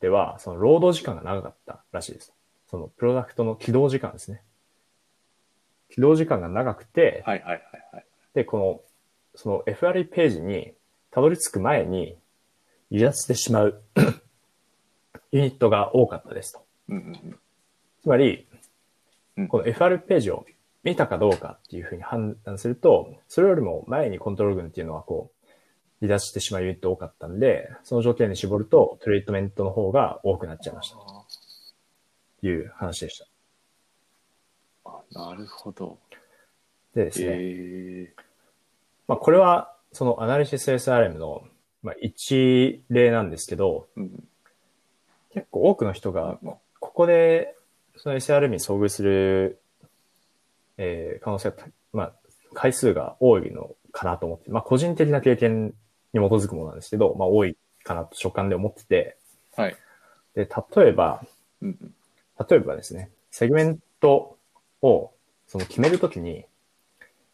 [0.00, 2.32] では、その労働時間が長かったらしいです。
[2.70, 4.42] そのプロダクトの起動時間ですね。
[5.90, 7.60] 起動時間が長くて、はいはいはい
[7.92, 8.06] はい。
[8.34, 8.80] で、この、
[9.34, 10.72] その FRE ページに
[11.10, 12.16] たどり着く前に
[12.90, 13.82] 離脱してしまう
[15.32, 16.64] ユニットが多かったですと。
[16.88, 17.38] うんうんうん。
[18.02, 18.55] つまりうん、
[19.48, 20.46] この FR ページを
[20.82, 25.36] 見たかどうかっていうふうに判断すると、それよりも前にコントロール群っていうのはこう、
[26.00, 30.96] 離脱してしまうユニット多かったんで、その条件に絞るとトリートメントの方が多くなっちゃいました。
[32.40, 33.26] という話でした。
[34.84, 35.98] あなるほど。
[36.94, 38.14] でですね、え
[39.08, 41.42] まあこれはそのアナリシス SRM の、
[41.82, 44.24] まあ、一例なんですけど、ーうん。
[45.32, 47.55] 結構多くの人が、こここで、
[47.96, 49.60] その SRM に遭遇する、
[50.78, 51.56] えー可能性が、
[51.92, 52.12] まあ、
[52.54, 55.74] 回数が多いのかなと思って、まあ、個人的な経験
[56.12, 59.16] 基づくものなんですけど、まあ多いかなと所感で思ってて、
[59.56, 59.76] はい。
[60.34, 61.22] で、例えば。
[62.48, 64.36] 例えばですね、セグメント
[64.82, 65.10] を
[65.48, 66.44] その決めるときに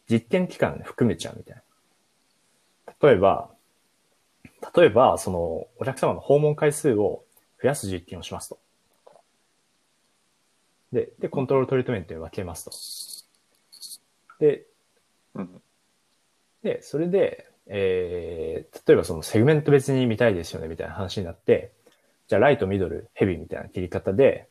[0.09, 3.09] 実験期間含めちゃうみたいな。
[3.09, 3.49] 例えば、
[4.75, 7.23] 例えば、そのお客様の訪問回数を
[7.61, 8.59] 増やす実験をしますと。
[10.93, 13.25] で、で、コントロールトリートメントに分けます
[14.37, 14.39] と。
[14.39, 14.65] で、
[15.35, 15.61] うん
[16.63, 21.71] で、それで、えー、例えばそのセグメント別に見たいですよねみたいな話になって、
[22.29, 24.47] じゃあライト、ミドル、ヘビーみたいな切り方で、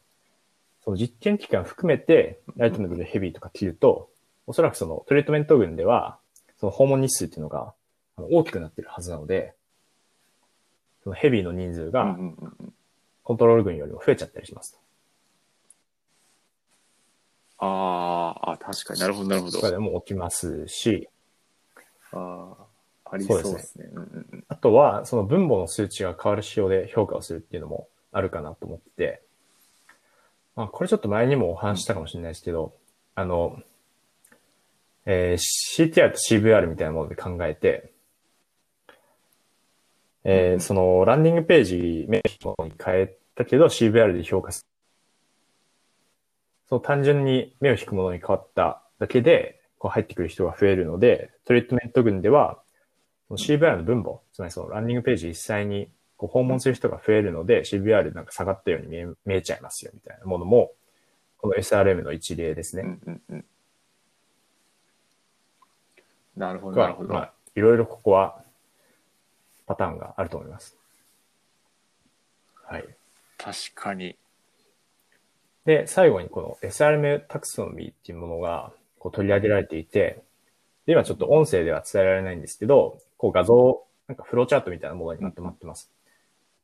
[0.84, 4.11] その実験期間含めて、ライト、ミドル、ヘビーとか切ると、
[4.47, 6.18] おそらくそのトリートメント群では、
[6.61, 7.72] その訪問日数っていうのが
[8.18, 9.55] 大きくなってるはずなので、
[11.03, 12.16] そのヘビーの人数が。
[13.24, 14.78] コントロール群よりも増えちゃったりしますと。
[17.64, 19.60] あーあ、確かになるほど、なるほどと。
[19.60, 21.08] かでも起きますし、
[22.10, 22.56] あ
[23.04, 23.88] あ、ありそうですですね。
[23.92, 24.44] うんうんうん。
[24.48, 29.22] あとは、その分母の数値が変わる仕様で評価をするっていうのもあるかなと思ってて、
[30.56, 32.74] まあ、これちょっと前にもお話ししたかもしれないですけど、
[33.14, 33.62] あの、
[35.06, 37.92] えー CTR と CVR みたいなもので考えて、
[40.24, 44.72] えーそのランディングページ目のに変えたけど CVR で評価する。
[46.73, 52.62] そう単純に目を引くものに変わっただけで、こう入ってくる人が増えるので、トリートメント群では、
[53.29, 60.73] その分母、つまりそのランディングページ実際にこう訪問する人が増えるので、CVR でなんか下がったように見え見えちゃいますよみたいなものも、
[61.37, 62.85] この SRM の一例ですね。
[62.85, 63.45] うんうんうん。
[66.39, 67.12] なるほど、なるが、ほど。
[67.12, 68.43] まあ、いろいろここは
[69.66, 70.79] パターンがあると思います。
[72.64, 72.89] はい。
[73.37, 74.16] 確かに。
[75.64, 80.22] で、最後にこの SRM タクソノミーっていうものがこう取り上げられていて、
[80.86, 85.90] で今ちょっと音声では伝えられないんですけど、こう画像、なんかフローチャートみたいなものにまとまってます。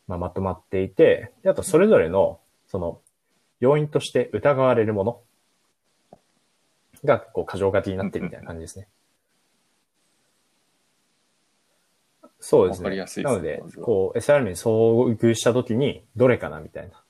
[0.08, 3.02] まあ、まとまっていて、であとそれぞれの、その、
[3.60, 5.22] 要因として疑われるもの
[7.04, 8.88] が、こう、箇条書きになってるみたいな感じですね。
[12.40, 12.84] そうですね。
[12.86, 17.04] わかりやすいですねなのでこう、SRM に遭遇したときに、どれかなみたいな、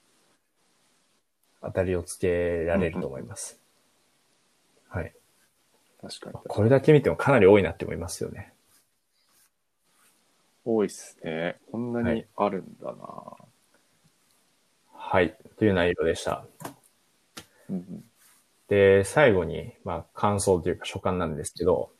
[1.62, 3.60] 当たりをつけられると思います。
[4.88, 5.12] はい。
[6.00, 6.38] 確かに。
[6.46, 8.52] これだけ見てもかなり多いなって思いますよね。
[10.64, 11.58] 多いっすね。
[11.70, 12.96] こんなにあるんだな。
[14.92, 15.36] はい。
[15.58, 16.44] という内容でした。
[17.68, 18.04] うんうん。
[18.68, 21.90] で、最後に、まあ、感想というか所感なんですけど、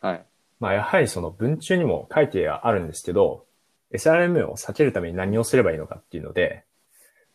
[0.00, 0.27] はい。
[0.60, 3.44] まあ、やはりその文中にも書いてあるんですけど、
[3.92, 6.64] SRM を避けるために何をすればいいのかっていうので、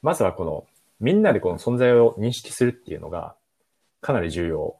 [0.01, 0.65] まずはこの、
[0.99, 3.35] みんなでこの存在を認識するっていうのが、
[4.01, 4.75] かなり重要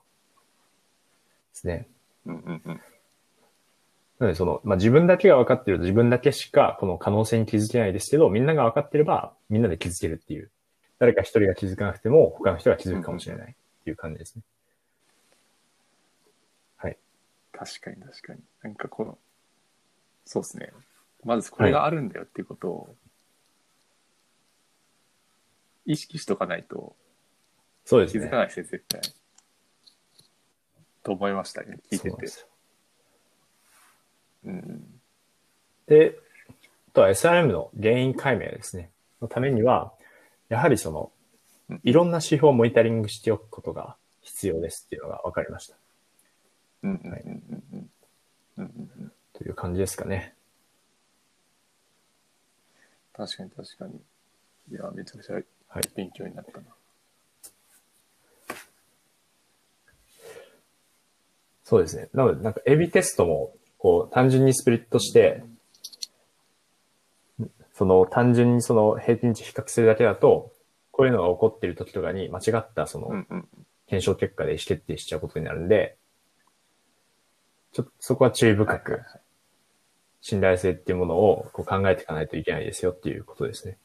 [1.54, 1.88] ですね。
[2.26, 2.82] うんうんうん。
[4.20, 10.52] なので、その、まあ、自分だけが分かってると自分だけしかこの可能性に気づけないですけど、みんなが分かってれば、みんなで気づけるっていう。
[11.00, 14.44] 誰か一人が気づかなくても、他の人が気づくかもしれないっていう感じですね。
[14.44, 14.63] はい。
[17.54, 18.40] 確かに確かに。
[18.62, 19.18] なんかこの、
[20.26, 20.72] そうですね。
[21.24, 22.96] まずこれがあるんだよっていうことを、
[25.86, 26.96] 意識しとかないと
[27.86, 28.38] そうですね気づか。
[28.38, 29.02] ないですね、絶対。
[31.04, 32.28] と思いましたね、聞いててそうなんで。
[32.28, 32.48] すよ
[34.46, 35.02] うん。
[35.88, 36.20] で、
[36.90, 38.92] あとは SRM の原因解明ですね。
[39.22, 39.94] のためには、
[40.50, 41.12] やはりその
[41.70, 45.78] うん、いろんな指標をモニタリングしておくことが必要ですっていうのが分かりました。
[46.84, 47.90] うんうんうん
[48.58, 50.36] うんうんという感じですかね。
[53.14, 54.02] 確かに確かに。
[54.72, 56.66] いや、めちゃくちゃはい勉強になったな。
[61.64, 62.10] そうですね。
[62.14, 65.44] なので、なんか、エビテストも、こう、単純にスプリットして、
[67.74, 70.52] その、単純にその、平均値比較するだけだと、
[70.92, 73.26] こういうのが起こっている時とかに、間違った、その、
[73.88, 75.98] 検証結果で意思決定しちゃうことになるんで、
[77.74, 79.02] ちょっとそこは注意深く
[80.22, 83.78] 信頼性っていうものをこう考えていかないといけないですよっていうことですね。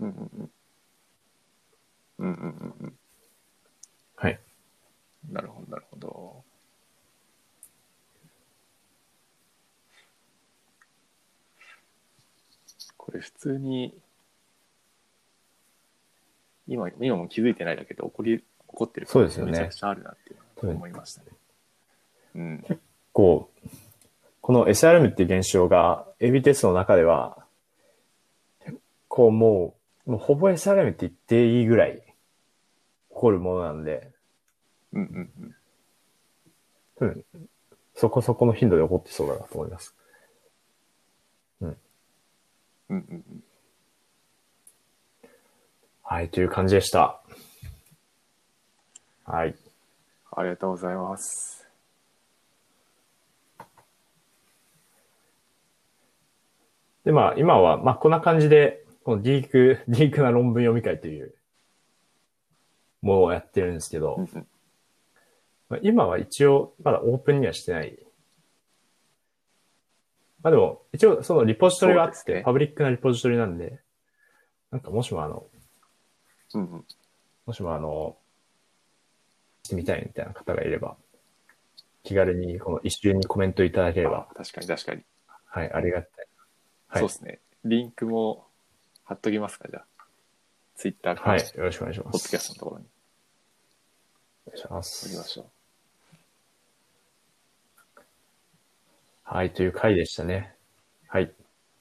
[0.00, 0.50] うんうんうん。
[2.18, 2.98] うんうんうんうん。
[4.16, 4.40] はい。
[5.30, 6.44] なるほど、なるほど。
[12.96, 13.94] これ普通に、
[16.66, 20.34] 今、今も気づいてないだけで起こり、起こってるそうですよねめちゃくちゃあるなって
[20.66, 21.26] 思いましたね。
[22.34, 22.64] うん。
[22.66, 22.74] こ
[23.16, 23.68] う、
[24.40, 27.44] この SRM っていう現象が AB テストの中では、
[28.64, 29.74] 結構も
[30.06, 32.02] う、もうほぼ SRM って言っていいぐらい
[33.10, 34.10] こるものなんで、
[34.92, 35.54] うんうん
[37.00, 37.08] うん。
[37.08, 37.24] うん、
[37.94, 39.94] そこそこの頻度で起こってそうだなと思います。
[41.60, 41.76] うん
[42.90, 43.44] うんうん。
[46.02, 47.20] はい、という感じでした。
[49.24, 49.56] はい。
[50.30, 51.55] ありがとうございます。
[57.06, 61.34] で、まあ、今は、まあ、こんな感じで、このディーク、 ディークな論文読み会という
[63.00, 64.26] ものをやってるんですけど、
[65.68, 67.96] まあ、今は一応、まだオープンにはしてない。
[70.42, 73.80] まあでも、一応、そのリポジトリがあって、パブリックなリポジトリなんで、
[74.72, 75.46] なんかもしもあの。
[77.46, 78.16] もしもあの、
[79.62, 80.96] してみたいみたいな方がいれば、
[82.02, 85.04] 気軽にこの一瞬にコメントいただければあ、確かに確かに。
[85.46, 86.26] はい、ありがたい。
[86.88, 87.00] はい。
[87.00, 87.40] そうですね。
[87.64, 88.46] リンクも
[89.04, 89.84] 貼っときますか、じゃあ。
[90.76, 92.38] ツイッターか、はい、ポよろしくお願いしまッドキャす。
[92.38, 92.86] ストのところに
[94.46, 94.68] お願いしま。
[94.68, 95.46] 貼りますしょう。
[99.24, 100.54] はい、という回でしたね。
[101.08, 101.32] はい。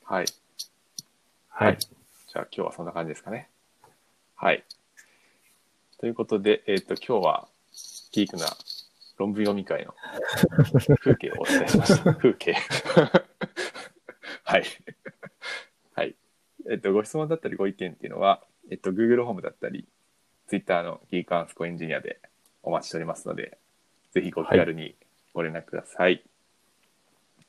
[0.04, 0.26] はい。
[1.50, 1.78] はい。
[1.78, 3.50] じゃあ今日はそんな感じですかね。
[4.36, 4.64] はい。
[6.00, 7.48] ということで、えっ、と、今日は、
[8.12, 8.46] ピークな
[9.18, 9.94] 論文読み会の
[11.00, 12.16] 風景をお伝えしました。
[12.16, 12.56] 風景。
[14.56, 14.66] はい。
[15.96, 16.16] はい。
[16.70, 19.88] えっ、と、ご質問だったりご意見っていうのは、えっ、と、Google ホームだったり、
[20.48, 22.20] Twitter のギークアンスコエンジニアで
[22.64, 23.58] お待ちしておりますので、
[24.12, 24.96] ぜひご気軽に
[25.34, 26.24] ご連絡ください。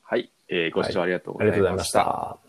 [0.02, 0.30] はい。
[0.48, 2.45] えーご視聴ありがとうございました。